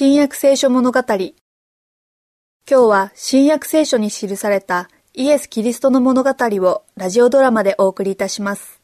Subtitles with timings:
[0.00, 1.00] 新約聖書物語。
[1.08, 1.32] 今
[2.68, 8.80] 日は新約聖書に記されたイエス・キリストの物語をラジオドラマでお送りいたします。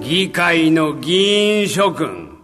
[0.00, 2.38] 議会の議員諸君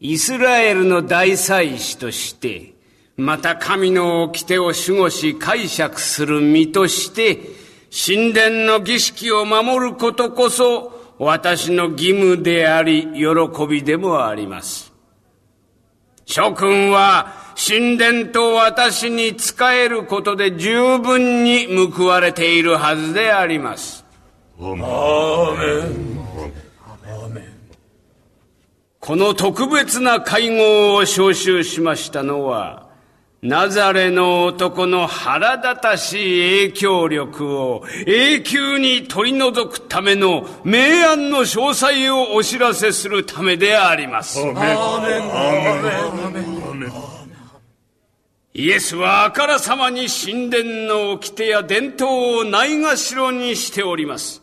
[0.00, 2.72] イスラエルの大祭司として
[3.18, 7.57] また神の掟を守護し解釈する身として、
[7.90, 14.92] 神殿の儀式を守ることこそ私の義務であり、喜びでもあります。
[16.24, 24.04] 諸君は神殿と私に仕えることで十分に報われているはずであります。
[24.60, 25.98] ア。
[29.00, 32.87] この特別な会合を招集しましたのは、
[33.40, 44.40] ナザレの男の腹立たしい影響力を永久に取り除くための明暗の詳細をお知らせするためであります。
[48.54, 54.42] イエスはあからさまに神殿の掟や伝統をないがしろにしております。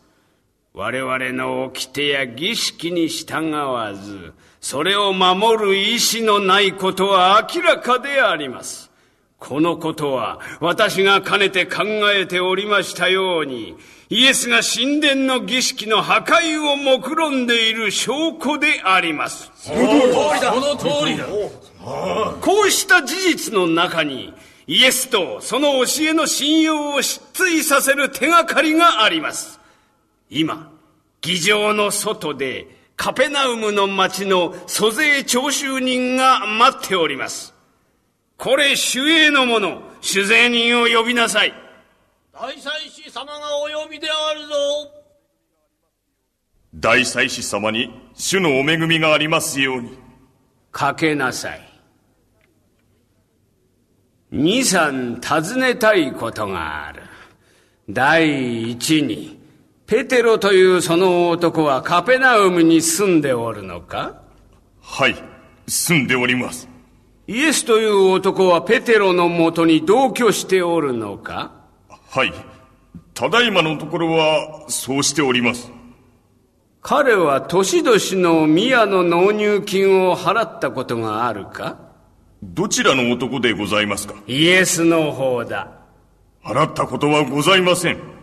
[0.72, 8.90] 我々の掟や儀式に従わず、それを守る意志のないことは明らかであります。
[9.38, 13.76] このことは私がかねて考えておりましたように、
[14.08, 19.50] イエスが神殿の儀式の破壊を目論んでいる証拠であります。
[19.56, 19.86] その通
[20.34, 21.26] りだその通りだ
[22.40, 24.32] こうした事実の中に、
[24.66, 29.60] イエスとその教えの信用を失墜させる手がかりがあります。
[30.30, 30.72] 今、
[31.20, 32.66] 議場の外で
[32.96, 37.54] カペナウムの町の租税徴収人が待っております。
[38.38, 41.54] これ主営の者、主税人を呼びなさい。
[42.32, 44.54] 大祭司様がお呼びであるぞ。
[46.74, 49.98] 大祭司様に主のお恵みがありますように。
[50.72, 51.60] かけなさい。
[54.30, 57.02] 二三尋ねたいことがある。
[57.88, 59.35] 第一に、
[59.86, 64.20] ペテロというその男はカペナウムに住んでおるのか？
[64.80, 65.14] はい、
[65.68, 66.68] 住んでおります。
[67.28, 71.52] イエスという男はペテロのもとに同居しておるのか？
[72.10, 72.32] はい。
[73.14, 75.70] ただいまのところは、そうしております。
[76.82, 81.78] 彼は年々の宮の納入金を払ったことがあるか？
[82.42, 84.14] どちらの男でございますか？
[84.26, 85.70] イエスの方だ。
[86.44, 88.15] 払ったことはございません。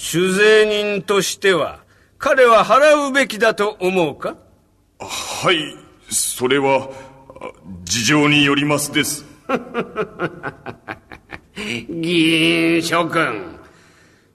[0.00, 1.80] 酒税人としては、
[2.18, 4.36] 彼は払うべきだと思うか？
[5.00, 5.74] はい、
[6.08, 6.88] それは、
[7.82, 9.24] 事情によりますです。
[11.90, 13.58] 議員諸君、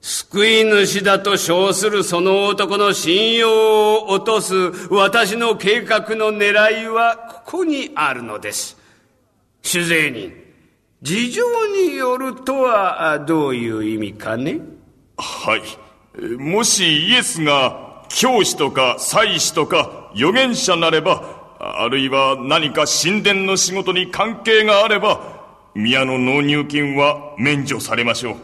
[0.02, 4.54] 救い主だと称するその男の信用を落とす
[4.90, 8.76] 私の計画の狙いはここにあるのです。
[9.62, 10.30] 主税人、
[11.00, 14.60] 事情によるとはどういう意味かね？
[15.16, 16.36] はい。
[16.38, 25.32] もしイエスが教師とか祭司とか預言者なれば、あるいは何か神殿の仕事に関係があれば、
[25.74, 28.36] 宮の納入金は免除されましょう。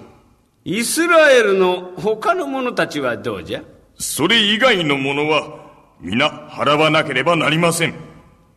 [0.65, 3.63] イスラエルの他の者たちはどうじゃ？
[3.99, 5.61] それ以外の者は、
[6.01, 7.95] 皆払わなければなりません。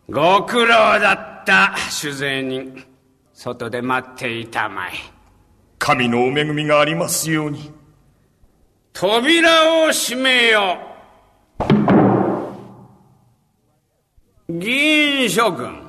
[0.09, 2.83] ご苦労だった、主税人。
[3.33, 4.91] 外で待っていたまえ。
[5.79, 7.71] 神のお恵みがありますように。
[8.93, 10.77] 扉を閉めよ。
[14.47, 15.81] 議員諸君、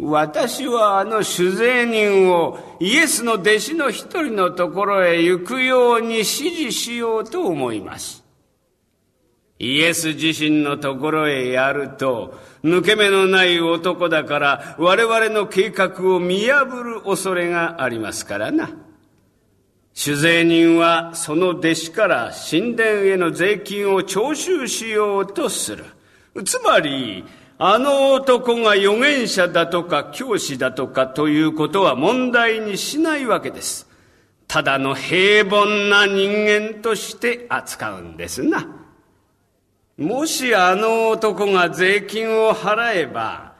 [0.00, 8.24] 私はあの酒税人をイエスの弟子の一人のところへ行くように指示しようと思います。
[9.60, 12.34] イエス自身のところへやると、
[12.64, 18.68] 抜け目のない男だから我々の計画を見破る恐れがありますからな。
[19.94, 25.84] 酒税人はその弟子から神殿への税金を徴収しようとする。
[26.44, 27.24] つまり、
[27.58, 33.88] あの男が預言者だとか教師だとかということは問題にしないわけです。
[34.48, 38.66] ただの平凡な人間として扱うんですな。
[39.96, 43.54] もしあの男が税金を払えば、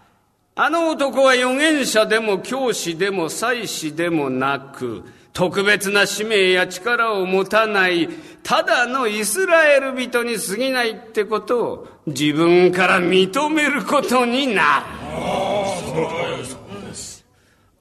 [0.56, 5.04] あの男は預言者でも教師でも祭司でもなく、
[5.34, 8.08] 特別な使命や力を持たない。
[8.44, 14.84] ただのイスラエル人に過ぎないってことを自分から認めることになる。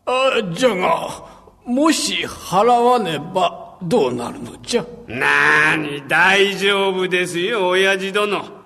[0.05, 1.23] あじゃが
[1.65, 4.85] もし払わねばどうなるのじゃ？
[5.07, 8.62] なに大丈夫ですよ親父殿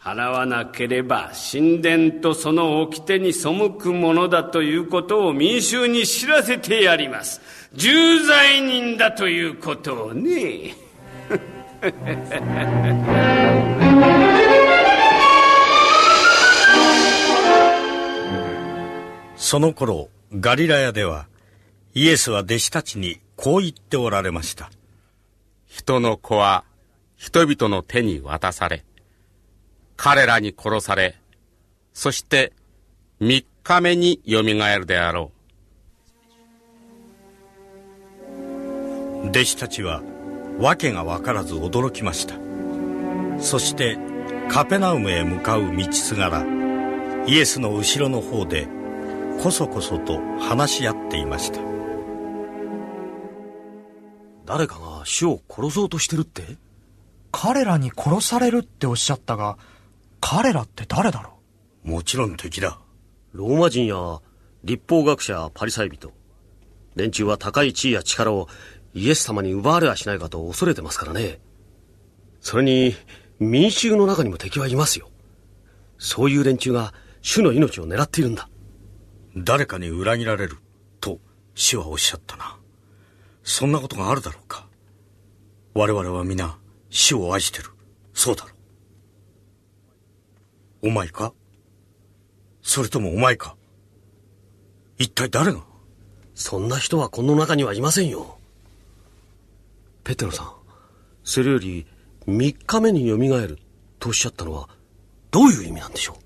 [0.00, 7.40] 払わなければ神殿とその掟に背くものだということを民衆に知らせてやります。
[7.74, 10.74] 重罪人だということをね。
[19.36, 21.26] その頃ガリラヤでは
[21.94, 24.70] イエスは弟子たちにこう言っておられました。
[25.66, 26.64] 人の子は
[27.16, 28.84] 人々の手に渡され
[30.00, 31.16] 彼らに殺され
[31.92, 32.52] そして
[33.18, 35.32] 三日目によみがえるであろ
[39.24, 39.28] う。
[39.30, 40.00] 弟子たちは
[40.60, 42.36] 訳が分からず驚きました。
[43.42, 43.98] そして
[44.48, 46.46] カペナウムへ向かう道すがら
[47.26, 48.68] イエスの後ろの方で
[49.42, 51.60] こそこそと話し合っていました。
[54.46, 56.56] 誰かが主を殺そうとしてるって？
[57.32, 59.58] 彼らに殺されるっておっしゃったが
[60.20, 61.38] 彼らって誰だろ
[61.84, 61.90] う？
[61.90, 62.78] もちろん敵だ。
[63.32, 64.20] ローマ人や
[64.64, 66.12] 立法学者パリサイ人。
[66.96, 68.48] 連中は高い地位や力を
[68.94, 71.38] イエス様に奪われはしないかと恐れてますからね。
[72.40, 72.94] それに
[73.38, 75.10] 民衆の中にも敵はいますよ。
[75.98, 76.92] そういう連中が
[77.22, 78.48] 主の命を狙っているんだ。
[79.36, 80.56] 誰かに裏切られる
[81.00, 81.20] と
[81.54, 82.58] 主はおっしゃったな。
[83.44, 84.66] そんなことがあるだろうか。
[85.74, 86.58] 我々は皆
[86.90, 87.70] 死を愛してる。
[88.14, 88.57] そうだろう
[90.82, 91.32] お前か？
[92.62, 93.56] それともお前か？
[94.98, 95.64] 一体誰が？
[96.34, 98.38] そんな人はこの中にはいませんよ。
[100.04, 100.52] ペテロさん
[101.24, 101.86] それより
[102.26, 103.58] 3日目によみがえる
[103.98, 104.68] とおっしゃったのは
[105.30, 106.16] どういう意味なんでしょう？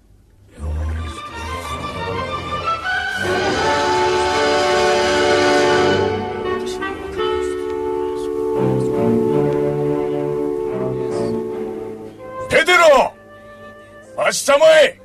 [14.16, 15.00] 待ちたまえ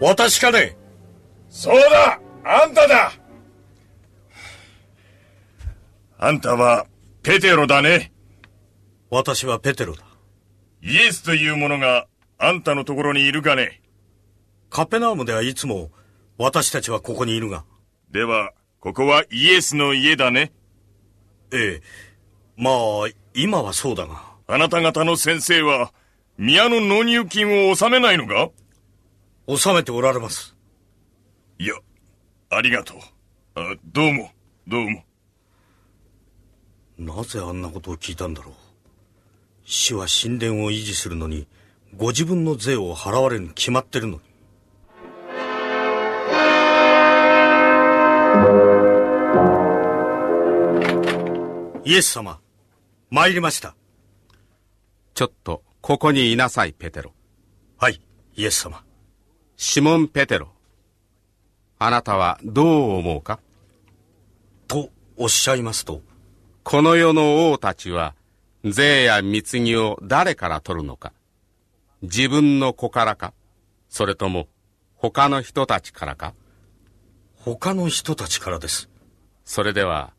[0.00, 0.76] 私かね。
[1.48, 2.20] そうだ。
[2.44, 3.12] あんただ。
[6.18, 6.86] あんたは
[7.22, 8.12] ペテロだね。
[9.10, 10.02] 私はペテロだ。
[10.82, 12.06] イエスという者が
[12.38, 13.80] あんたのところにいるかね。
[14.68, 15.90] カペナウムではいつも
[16.36, 17.64] 私たちはここにいるが。
[18.10, 20.52] ではここはイエスの家だね。
[21.52, 21.82] ええ。
[22.56, 22.74] まあ
[23.34, 24.22] 今はそうだが。
[24.46, 25.92] あなた方の先生は
[26.36, 28.50] 宮の納入金を納めないのか
[29.46, 30.56] 納めておられます。
[31.60, 31.74] いや
[32.50, 32.96] ありがとう。
[33.54, 34.30] あどうも
[34.66, 35.04] どうも。
[36.98, 38.54] なぜあんなことを聞いたんだろう。
[39.64, 41.46] 死は神殿を維持するのに
[41.96, 44.20] ご自分の税を払われるに決まってるのに。
[51.84, 52.40] イエス様
[53.10, 53.76] 参りました。
[55.14, 57.12] ちょっとここにいなさいペテロ。
[57.76, 58.00] はい
[58.36, 58.82] イエス様。
[59.58, 60.48] シモン・ペテロ。
[61.78, 63.38] あなたはどう思うか？
[64.66, 64.88] と
[65.18, 66.00] おっしゃいますと。
[66.62, 68.14] この世の王たちは
[68.64, 71.12] 税や貢ぎを誰から取るのか？
[72.00, 73.34] 自分の子からか？
[73.90, 74.48] それとも
[74.94, 76.32] 他の人たちからか？
[77.36, 78.88] 他の人たちからです。
[79.44, 80.14] それでは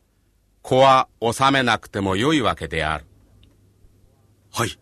[0.61, 3.06] 子は納めなくてもよいわけである。
[4.53, 4.77] はい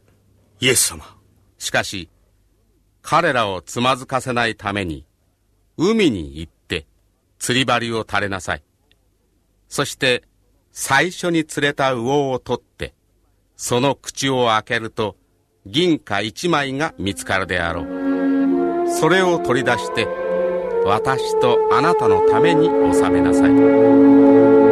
[0.63, 1.03] イエス様。
[1.58, 2.10] しかし
[3.01, 5.05] 彼らをつまずかせないために
[5.75, 6.88] 海に行って
[7.38, 8.63] 釣り針を垂れなさい。
[9.67, 10.24] そして
[10.72, 12.93] 最初に釣れた魚を取って
[13.58, 15.17] その口を開けると
[15.65, 18.89] 銀貨一枚が見つかるであろう。
[18.89, 20.08] それを取り出して
[20.86, 24.62] 私とあなたのために納めなさい。